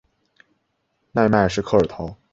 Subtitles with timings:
[1.11, 2.17] 奈迈什科尔陶。